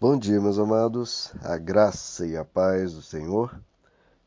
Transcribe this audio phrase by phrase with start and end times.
[0.00, 3.60] Bom dia, meus amados, a graça e a paz do Senhor.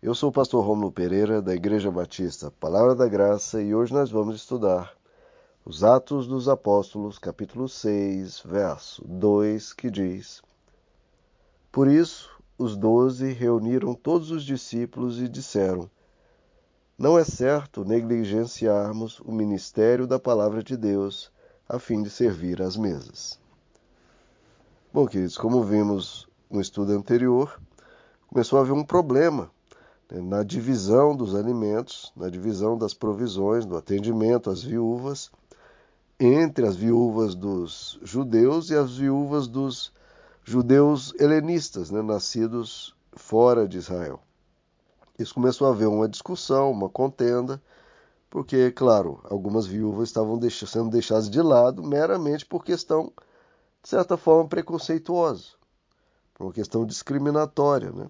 [0.03, 4.11] Eu sou o pastor Romulo Pereira, da Igreja Batista Palavra da Graça, e hoje nós
[4.11, 4.95] vamos estudar
[5.65, 10.43] os Atos dos Apóstolos, capítulo 6, verso 2, que diz:
[11.71, 15.89] Por isso, os doze reuniram todos os discípulos e disseram:
[16.95, 21.31] Não é certo negligenciarmos o ministério da palavra de Deus
[21.67, 23.41] a fim de servir às mesas.
[24.93, 27.59] Bom, queridos, como vimos no estudo anterior,
[28.27, 29.49] começou a haver um problema
[30.07, 35.31] né, na divisão dos alimentos, na divisão das provisões, do atendimento às viúvas,
[36.19, 39.91] entre as viúvas dos judeus e as viúvas dos
[40.43, 44.19] judeus helenistas, né, nascidos fora de Israel.
[45.17, 47.59] Isso começou a haver uma discussão, uma contenda,
[48.29, 53.11] porque, claro, algumas viúvas estavam sendo deixadas de lado meramente por questão
[53.83, 55.49] de certa forma, preconceituosa,
[56.33, 57.91] por uma questão discriminatória.
[57.91, 58.07] Né?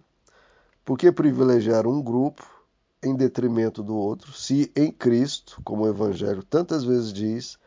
[0.86, 2.48] Por que privilegiar um grupo
[3.04, 7.58] em detrimento do outro, se em Cristo, como o Evangelho tantas vezes diz,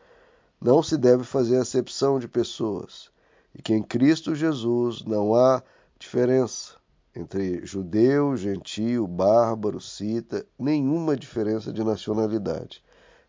[0.59, 3.11] não se deve fazer acepção de pessoas,
[3.53, 5.61] e que em Cristo Jesus não há
[5.99, 6.75] diferença
[7.15, 12.83] entre judeu, gentio, bárbaro, cita, nenhuma diferença de nacionalidade.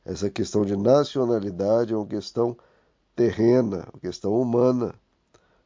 [0.04, 2.56] Essa questão de nacionalidade é uma questão
[3.18, 4.94] terrena, questão humana.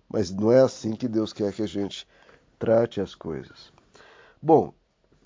[0.08, 2.08] Mas não é assim que Deus quer que a gente
[2.58, 3.70] trate as coisas.
[4.40, 4.72] Bom,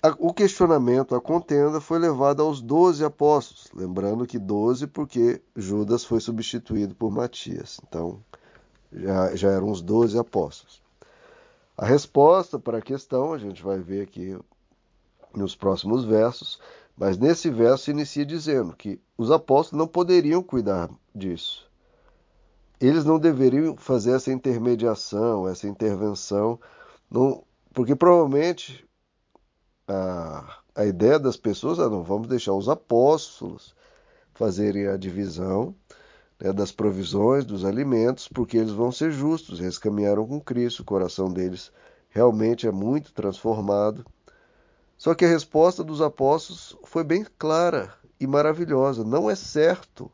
[0.03, 3.69] a, o questionamento, a contenda foi levado aos doze apóstolos.
[3.73, 7.79] Lembrando que doze porque Judas foi substituído por Matias.
[7.87, 8.21] Então,
[8.91, 10.81] já, já eram os doze apóstolos.
[11.77, 14.37] A resposta para a questão a gente vai ver aqui
[15.33, 16.59] nos próximos versos,
[16.97, 21.67] mas nesse verso inicia dizendo que os apóstolos não poderiam cuidar disso
[22.79, 26.59] eles não deveriam fazer essa intermediação, essa intervenção,
[27.09, 28.87] não, porque provavelmente
[29.87, 33.75] a, a ideia das pessoas é não vamos deixar os apóstolos
[34.33, 35.75] fazerem a divisão
[36.39, 40.85] né, das provisões, dos alimentos, porque eles vão ser justos, eles caminharam com Cristo, o
[40.85, 41.71] coração deles
[42.09, 44.05] realmente é muito transformado.
[44.97, 49.03] Só que a resposta dos apóstolos foi bem clara e maravilhosa.
[49.03, 50.11] Não é certo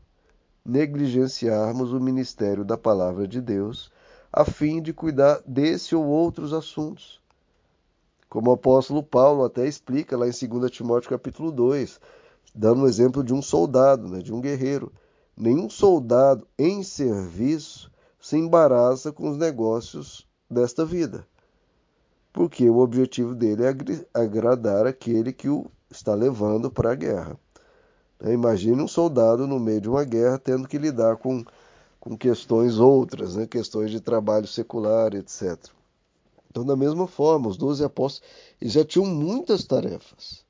[0.66, 3.92] negligenciarmos o ministério da palavra de Deus
[4.32, 7.22] a fim de cuidar desse ou outros assuntos.
[8.28, 12.00] Como o apóstolo Paulo até explica lá em 2 Timóteo capítulo 2,
[12.56, 14.92] dando o exemplo de um soldado, né, de um guerreiro.
[15.38, 21.28] Nenhum soldado em serviço se embaraça com os negócios desta vida,
[22.32, 23.76] porque o objetivo dele é
[24.14, 27.38] agradar aquele que o está levando para a guerra.
[28.32, 31.44] Imagine um soldado no meio de uma guerra tendo que lidar com,
[32.00, 33.46] com questões outras, né?
[33.46, 35.58] questões de trabalho secular, etc.
[36.50, 38.32] Então, da mesma forma, os doze apóstolos
[38.62, 40.46] já tinham muitas tarefas,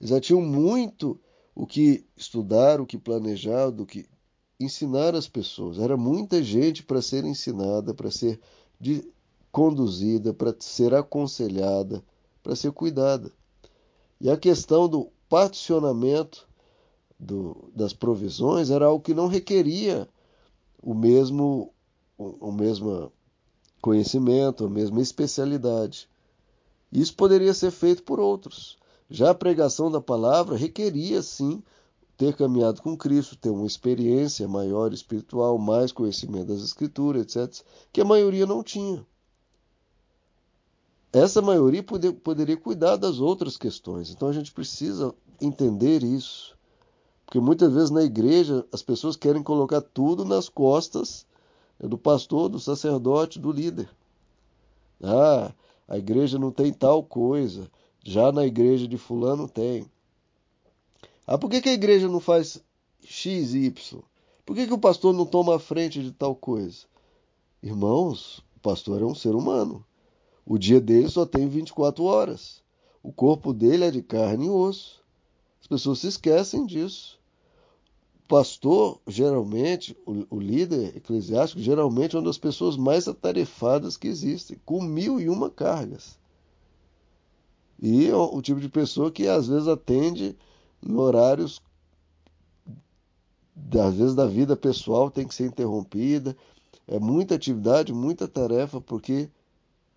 [0.00, 1.18] já tinham muito
[1.54, 4.06] o que estudar, o que planejar, do que
[4.60, 5.78] ensinar as pessoas.
[5.78, 8.38] Era muita gente para ser ensinada, para ser
[8.78, 9.02] de,
[9.50, 12.02] conduzida, para ser aconselhada,
[12.42, 13.32] para ser cuidada.
[14.20, 16.45] E a questão do particionamento
[17.18, 20.08] do, das provisões era algo que não requeria
[20.82, 21.72] o mesmo,
[22.16, 23.12] o, o mesmo
[23.80, 26.08] conhecimento, a mesma especialidade.
[26.92, 28.78] Isso poderia ser feito por outros.
[29.08, 31.62] Já a pregação da palavra requeria, sim,
[32.16, 38.00] ter caminhado com Cristo, ter uma experiência maior espiritual, mais conhecimento das Escrituras, etc., que
[38.00, 39.06] a maioria não tinha.
[41.12, 44.10] Essa maioria poder, poderia cuidar das outras questões.
[44.10, 46.55] Então a gente precisa entender isso.
[47.26, 51.26] Porque muitas vezes na igreja as pessoas querem colocar tudo nas costas
[51.80, 53.90] do pastor, do sacerdote, do líder.
[55.02, 55.52] Ah,
[55.88, 57.70] a igreja não tem tal coisa,
[58.02, 59.90] já na igreja de fulano tem.
[61.26, 62.62] Ah, por que, que a igreja não faz
[63.02, 64.00] X, Y?
[64.44, 66.86] Por que, que o pastor não toma a frente de tal coisa?
[67.60, 69.84] Irmãos, o pastor é um ser humano.
[70.44, 72.62] O dia dele só tem 24 horas.
[73.02, 75.04] O corpo dele é de carne e osso.
[75.66, 77.18] As pessoas se esquecem disso.
[78.24, 84.06] O pastor, geralmente, o, o líder eclesiástico, geralmente é uma das pessoas mais atarefadas que
[84.06, 86.16] existem, com mil e uma cargas.
[87.82, 90.36] E é o tipo de pessoa que às vezes atende
[90.80, 91.60] em horários,
[93.72, 96.36] às vezes da vida pessoal tem que ser interrompida.
[96.86, 99.28] É muita atividade, muita tarefa, porque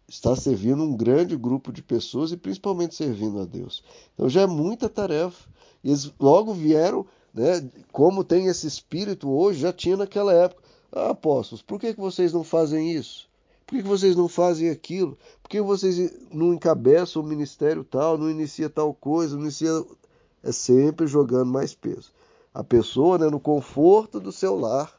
[0.09, 3.83] está servindo um grande grupo de pessoas e principalmente servindo a Deus.
[4.13, 5.47] Então já é muita tarefa.
[5.83, 10.63] E eles logo vieram, né, como tem esse espírito hoje, já tinha naquela época.
[10.91, 13.29] Ah, apóstolos, por que, que vocês não fazem isso?
[13.67, 15.15] Por que vocês não fazem aquilo?
[15.43, 19.85] Por que vocês não encabeçam o ministério tal, não inicia tal coisa, não inicia.
[20.41, 22.11] É sempre jogando mais peso.
[22.51, 24.91] A pessoa, né, no conforto do seu lar,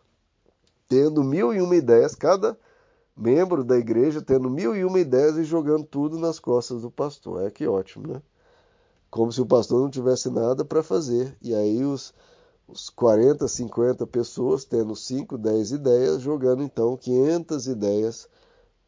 [0.89, 2.57] tendo mil e uma ideias, cada
[3.21, 7.43] membro da igreja tendo mil e uma ideias e jogando tudo nas costas do pastor.
[7.43, 8.23] É que ótimo, né?
[9.11, 11.37] Como se o pastor não tivesse nada para fazer.
[11.43, 12.15] E aí os,
[12.67, 18.29] os 40, 50 pessoas tendo 5, 10 ideias, jogando então 500 ideias.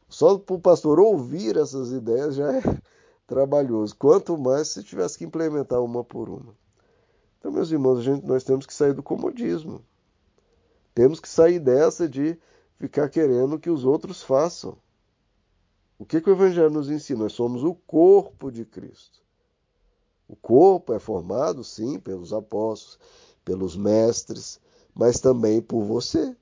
[0.08, 2.62] Só para o pastor ouvir essas ideias já é
[3.26, 3.94] trabalhoso.
[3.96, 6.54] Quanto mais se tivesse que implementar uma por uma.
[7.38, 9.84] Então, meus irmãos, gente, nós temos que sair do comodismo.
[10.94, 12.38] Temos que sair dessa de
[12.82, 14.76] ficar querendo que os outros façam.
[15.96, 17.20] O que, que o Evangelho nos ensina?
[17.20, 19.20] Nós somos o corpo de Cristo.
[20.26, 22.98] O corpo é formado, sim, pelos apóstolos,
[23.44, 24.60] pelos mestres,
[24.92, 26.36] mas também por você.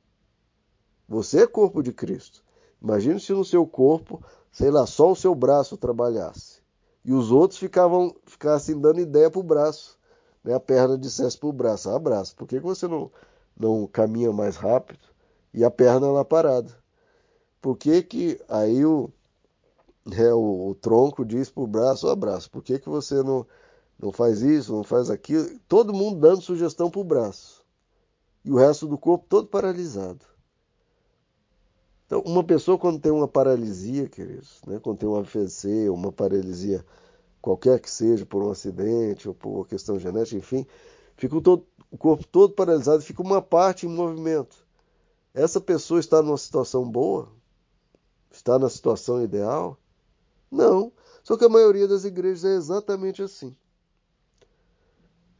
[1.06, 2.42] Você é corpo de Cristo.
[2.80, 6.62] Imagine se no seu corpo, sei lá, só o seu braço trabalhasse
[7.04, 9.98] e os outros ficavam ficassem dando ideia para o braço,
[10.42, 10.54] né?
[10.54, 13.10] A perna dissesse para o braço, ah, braço, por que, que você não
[13.54, 15.09] não caminha mais rápido
[15.52, 16.74] e a perna lá parada.
[17.60, 19.10] Por que, que aí o,
[20.12, 23.46] é, o, o tronco diz para o braço, o braço, por que, que você não,
[23.98, 25.48] não faz isso, não faz aquilo?
[25.68, 27.64] Todo mundo dando sugestão para o braço.
[28.44, 30.24] E o resto do corpo todo paralisado.
[32.06, 36.84] Então, uma pessoa quando tem uma paralisia, queridos, né, quando tem um AVC, uma paralisia
[37.40, 40.66] qualquer que seja, por um acidente ou por uma questão genética, enfim,
[41.16, 44.59] fica o, todo, o corpo todo paralisado, fica uma parte em movimento.
[45.32, 47.28] Essa pessoa está numa situação boa?
[48.30, 49.78] Está na situação ideal?
[50.50, 50.92] Não.
[51.22, 53.54] Só que a maioria das igrejas é exatamente assim.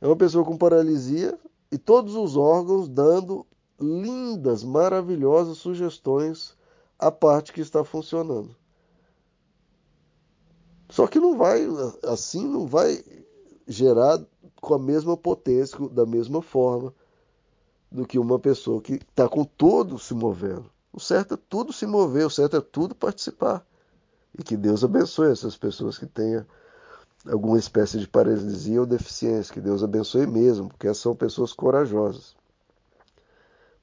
[0.00, 1.38] É uma pessoa com paralisia
[1.70, 3.46] e todos os órgãos dando
[3.80, 6.56] lindas, maravilhosas sugestões
[6.98, 8.54] à parte que está funcionando.
[10.88, 11.66] Só que não vai,
[12.04, 13.04] assim, não vai
[13.66, 14.20] gerar
[14.60, 16.92] com a mesma potência, da mesma forma,
[17.90, 20.70] do que uma pessoa que está com tudo se movendo.
[20.92, 23.64] O certo é tudo se mover, o certo é tudo participar.
[24.38, 26.44] E que Deus abençoe essas pessoas que tenham
[27.26, 29.52] alguma espécie de paralisia ou deficiência.
[29.52, 32.34] Que Deus abençoe mesmo, porque são pessoas corajosas.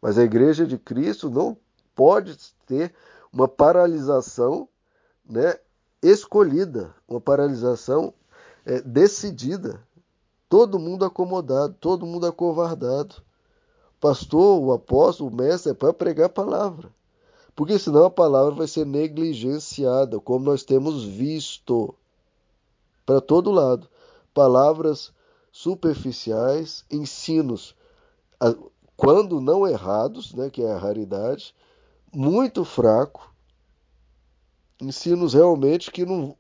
[0.01, 1.57] Mas a igreja de Cristo não
[1.95, 2.93] pode ter
[3.31, 4.69] uma paralisação
[5.27, 5.55] né,
[6.01, 8.13] escolhida, uma paralisação
[8.65, 9.81] é, decidida.
[10.49, 13.26] Todo mundo acomodado, todo mundo acovardado.
[13.99, 16.89] Pastor, o apóstolo, o mestre é para pregar a palavra.
[17.55, 21.95] Porque senão a palavra vai ser negligenciada, como nós temos visto
[23.05, 23.87] para todo lado.
[24.33, 25.11] Palavras
[25.51, 27.75] superficiais, ensinos,
[28.95, 31.55] quando não errados, né, que é a raridade,
[32.13, 33.33] muito fraco,
[34.79, 36.35] ensinos realmente que não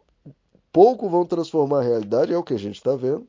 [0.71, 3.27] pouco vão transformar a realidade, é o que a gente está vendo.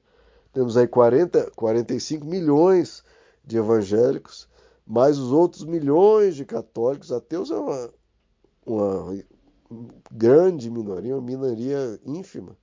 [0.52, 3.17] Temos aí 40, 45 milhões de
[3.56, 4.48] evangélicos,
[4.86, 7.12] mais os outros milhões de católicos.
[7.12, 7.90] Ateus é uma,
[8.66, 9.24] uma
[10.10, 12.56] grande minoria, uma minoria ínfima.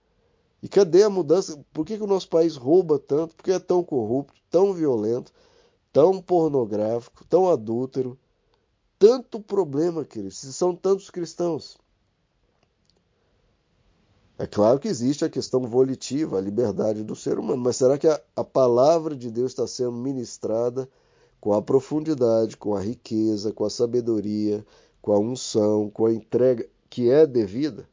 [0.62, 1.64] E cadê a mudança?
[1.72, 3.36] Por que, que o nosso país rouba tanto?
[3.36, 5.32] Por que é tão corrupto, tão violento,
[5.94, 8.18] tão pornográfico, tão adúltero?
[8.98, 11.78] Tanto problema, queridos, se são tantos cristãos.
[14.38, 18.08] É claro que existe a questão volitiva, a liberdade do ser humano, mas será que
[18.08, 20.90] a, a, palavra de Deus está sendo ministrada
[21.40, 24.66] com a profundidade, com a riqueza, com a sabedoria,
[25.02, 27.88] com a unção, com a entrega que é devida?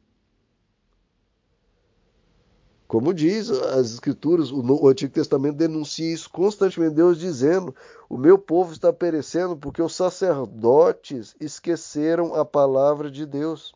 [2.89, 7.73] Como diz as Escrituras, o, o Antigo Testamento denuncia isso constantemente, Deus dizendo:
[8.09, 13.73] o meu povo está perecendo porque os sacerdotes esqueceram a palavra de Deus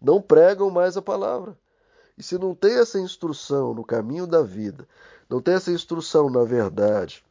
[0.00, 1.56] não pregam mais a palavra.
[2.16, 4.86] E se não tem essa instrução no caminho da vida,
[5.28, 7.24] não tem essa instrução na verdade,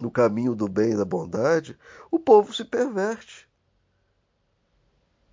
[0.00, 1.78] no caminho do bem e da bondade,
[2.10, 3.46] o povo se perverte.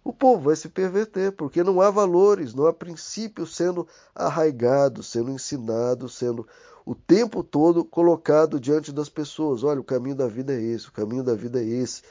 [0.03, 5.31] O povo vai se perverter, porque não há valores, não há princípios sendo arraigados, sendo
[5.31, 6.45] ensinados, sendo
[6.85, 9.63] o tempo todo colocado diante das pessoas.
[9.63, 12.01] Olha, o caminho da vida é esse, o caminho da vida é esse.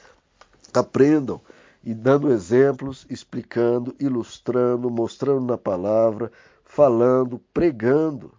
[0.73, 1.39] Aprendam,
[1.83, 6.31] e dando exemplos, explicando, ilustrando, mostrando na palavra,
[6.63, 8.33] falando, pregando.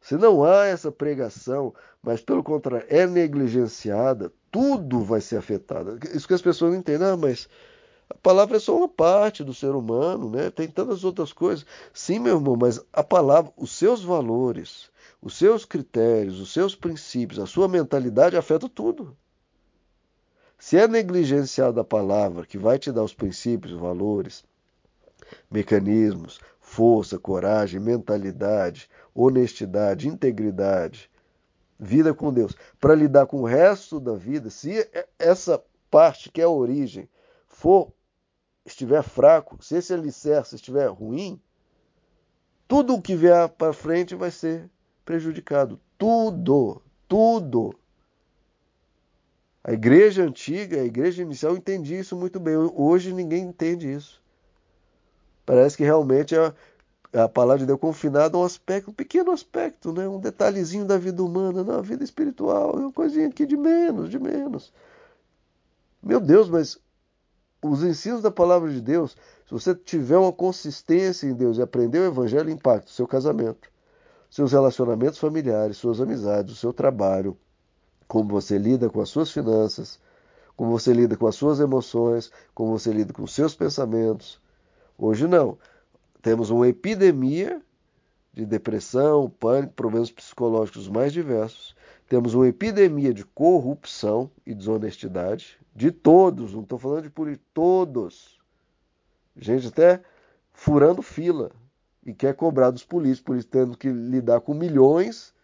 [0.00, 5.98] Se não há essa pregação, mas pelo contrário é negligenciada, tudo vai ser afetado.
[6.12, 7.48] Isso que as pessoas não entendem, ah, mas
[8.10, 10.50] a palavra é só uma parte do ser humano, né?
[10.50, 11.64] Tem tantas outras coisas.
[11.92, 14.90] Sim, meu irmão, mas a palavra, os seus valores,
[15.22, 19.16] os seus critérios, os seus princípios, a sua mentalidade afeta tudo.
[20.64, 24.46] Se é negligenciado a palavra que vai te dar os princípios, valores,
[25.50, 31.10] mecanismos, força, coragem, mentalidade, honestidade, integridade,
[31.78, 36.44] vida com Deus, para lidar com o resto da vida, se essa parte que é
[36.44, 37.10] a origem
[37.46, 37.92] for
[38.64, 41.38] estiver fraco, se esse alicerce estiver ruim,
[42.66, 44.70] tudo o que vier para frente vai ser
[45.04, 45.78] prejudicado.
[45.98, 47.83] Tudo, tudo.
[49.66, 52.54] A igreja antiga, a igreja inicial entendia isso muito bem.
[52.54, 54.22] Hoje ninguém entende isso.
[55.46, 56.54] Parece que realmente a,
[57.14, 60.06] a palavra de Deus é confinada a um aspecto, um pequeno aspecto, né?
[60.06, 64.10] um detalhezinho da vida humana, não, a vida espiritual, é uma coisinha aqui de menos,
[64.10, 64.70] de menos.
[66.02, 66.78] Meu Deus, mas
[67.62, 69.16] os ensinos da palavra de Deus,
[69.46, 73.70] se você tiver uma consistência em Deus e aprender o evangelho, impacta o seu casamento,
[74.30, 77.34] seus relacionamentos familiares, suas amizades, o seu trabalho,
[78.06, 80.00] como você lida com as suas finanças,
[80.56, 84.40] como você lida com as suas emoções, como você lida com os seus pensamentos.
[84.96, 85.58] Hoje não.
[86.22, 87.60] Temos uma epidemia
[88.32, 91.74] de depressão, pânico, problemas psicológicos mais diversos.
[92.08, 98.38] Temos uma epidemia de corrupção e desonestidade de todos, não estou falando de por todos.
[99.36, 100.00] Gente até
[100.52, 101.50] furando fila
[102.04, 105.34] e quer cobrar dos políticos, por isso tendo que lidar com milhões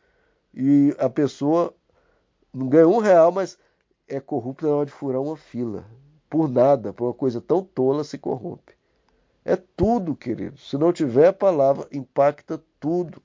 [0.55, 1.75] e a pessoa
[2.53, 3.59] não ganha um real, mas
[4.09, 5.85] é corrupta na hora de furar uma fila.
[6.29, 8.75] Por nada, por uma coisa tão tola se corrompe.
[9.45, 10.59] É tudo, querido.
[10.59, 13.23] Se não tiver a palavra, impacta tudo.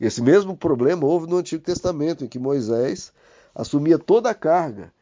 [0.00, 3.12] E esse mesmo problema houve no Antigo Testamento, em que Moisés
[3.54, 4.92] assumia toda a carga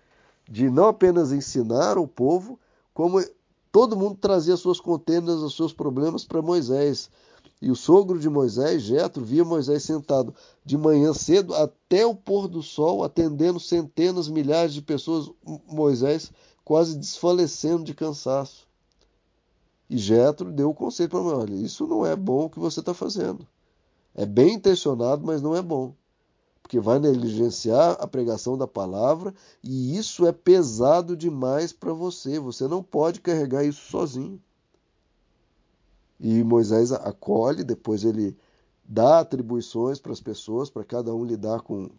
[0.49, 2.59] de não apenas ensinar o povo,
[2.95, 3.23] como
[3.71, 7.11] todo mundo trazia suas contendas, os seus problemas para Moisés.
[7.67, 10.33] E o sogro de Moisés, Jetro, via Moisés sentado
[10.65, 15.29] de manhã cedo até o pôr do sol, atendendo centenas, milhares de pessoas,
[15.67, 16.31] Moisés
[16.65, 18.69] quase desfalecendo de cansaço.
[19.91, 22.79] E Jetro deu o conselho para Moisés: olha, isso não é bom o que você
[22.79, 23.45] está fazendo.
[24.15, 25.93] É bem intencionado, mas não é bom.
[26.63, 32.39] Porque vai negligenciar a pregação da palavra e isso é pesado demais para você.
[32.39, 34.41] Você não pode carregar isso sozinho.
[36.19, 38.37] E Moisés acolhe, depois ele
[38.85, 41.91] dá atribuições para as pessoas, para cada um lidar com,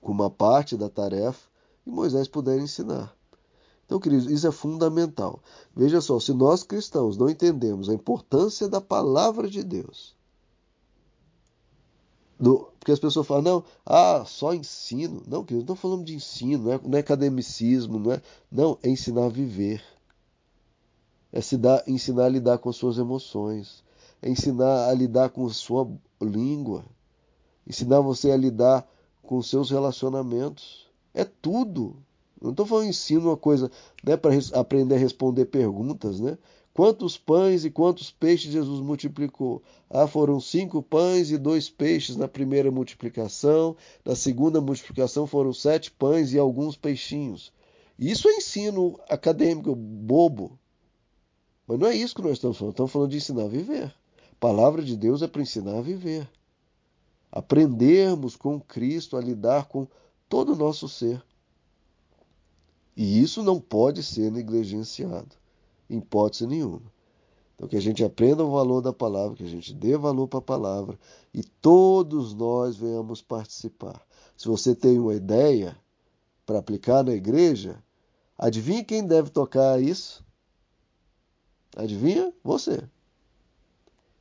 [0.00, 1.48] com uma parte da tarefa,
[1.86, 3.14] e Moisés puder ensinar.
[3.86, 5.42] Então, queridos, isso é fundamental.
[5.74, 10.14] Veja só, se nós cristãos não entendemos a importância da palavra de Deus,
[12.38, 15.22] do, porque as pessoas falam, não, ah, só ensino.
[15.26, 18.22] Não, querido, não falando de ensino, não é, não é academicismo, não é.
[18.50, 19.82] Não, é ensinar a viver.
[21.36, 23.82] É se dar, ensinar a lidar com as suas emoções.
[24.22, 25.90] É ensinar a lidar com a sua
[26.22, 26.84] língua.
[27.66, 28.88] Ensinar você a lidar
[29.20, 30.86] com os seus relacionamentos.
[31.12, 31.96] É tudo.
[32.40, 33.68] Não estou falando ensino uma coisa
[34.04, 36.38] né, para aprender a responder perguntas, né?
[36.72, 39.60] Quantos pães e quantos peixes Jesus multiplicou?
[39.90, 43.76] Ah, foram cinco pães e dois peixes na primeira multiplicação.
[44.04, 47.52] Na segunda multiplicação foram sete pães e alguns peixinhos.
[47.98, 50.56] Isso é ensino acadêmico, bobo.
[51.66, 52.72] Mas não é isso que nós estamos falando.
[52.72, 53.94] Estamos falando de ensinar a viver.
[54.32, 56.28] A palavra de Deus é para ensinar a viver.
[57.32, 59.86] Aprendermos com Cristo a lidar com
[60.28, 61.22] todo o nosso ser.
[62.96, 65.34] E isso não pode ser negligenciado
[65.88, 66.82] em hipótese nenhuma.
[67.54, 70.38] Então, que a gente aprenda o valor da palavra, que a gente dê valor para
[70.38, 70.98] a palavra
[71.32, 74.00] e todos nós venhamos participar.
[74.36, 75.76] Se você tem uma ideia
[76.44, 77.82] para aplicar na igreja,
[78.36, 80.24] adivinha quem deve tocar isso?
[81.76, 82.32] Adivinha?
[82.42, 82.82] Você.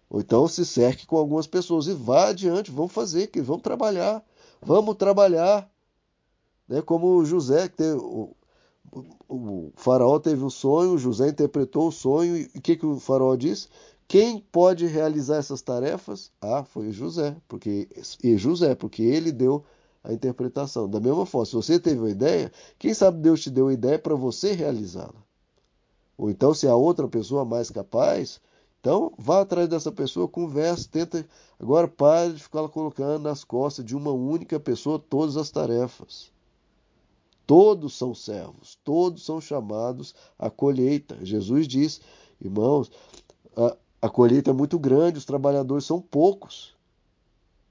[0.10, 4.24] Ou então se cerque com algumas pessoas e vá adiante, vamos fazer, que vamos trabalhar,
[4.62, 5.70] vamos trabalhar.
[6.68, 6.82] Né?
[6.82, 7.94] Como José, que tem,
[9.28, 13.36] o faraó teve um sonho, José interpretou o sonho e o que, que o faraó
[13.36, 13.68] disse?
[14.08, 16.32] Quem pode realizar essas tarefas?
[16.40, 17.88] Ah, foi José, porque
[18.24, 19.64] e José, porque ele deu
[20.04, 20.90] a interpretação.
[20.90, 23.98] Da mesma forma, se você teve uma ideia, quem sabe Deus te deu a ideia
[23.98, 25.23] para você realizá-la.
[26.18, 28.40] Ou então, se há outra pessoa mais capaz,
[28.80, 31.26] então vá atrás dessa pessoa, converse, tenta.
[31.60, 36.32] Agora pare de ficar colocando nas costas de uma única pessoa todas as tarefas.
[37.48, 41.18] Todos são servos, todos são chamados à colheita.
[41.22, 42.02] Jesus diz,
[42.42, 42.92] irmãos,
[43.56, 46.74] a, a colheita é muito grande, os trabalhadores são poucos.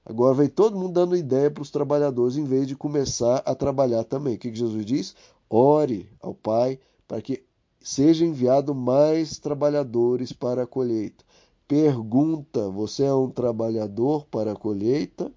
[0.05, 4.03] Agora vem todo mundo dando ideia para os trabalhadores em vez de começar a trabalhar
[4.03, 4.35] também.
[4.35, 5.15] O que, que Jesus diz?
[5.49, 7.43] Ore ao Pai para que
[7.83, 11.23] seja enviado mais trabalhadores para a colheita.
[11.67, 15.29] Pergunta: você é um trabalhador para a colheita?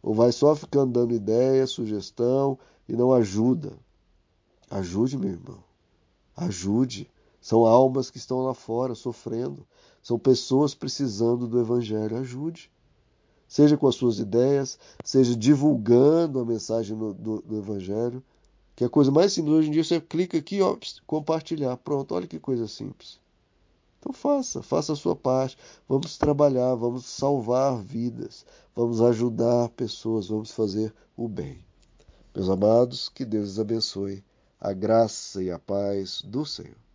[0.00, 2.56] Ou vai só ficando dando ideia, sugestão,
[2.88, 3.76] e não ajuda.
[4.70, 5.58] Ajude, meu irmão.
[6.36, 7.10] Ajude.
[7.40, 9.66] São almas que estão lá fora sofrendo.
[10.02, 12.16] São pessoas precisando do Evangelho.
[12.16, 12.70] Ajude.
[13.48, 18.22] Seja com as suas ideias, seja divulgando a mensagem do, do, do Evangelho.
[18.78, 21.76] Que é a coisa mais simples hoje em dia, você clica aqui, ó, compartilhar.
[21.78, 23.18] Pronto, olha que coisa simples.
[23.98, 25.58] Então faça, faça a sua parte.
[25.88, 31.58] Vamos trabalhar, vamos salvar vidas, vamos ajudar pessoas, vamos fazer o bem.
[32.32, 34.22] Meus amados, que Deus os abençoe.
[34.60, 36.87] A graça e a paz do Senhor.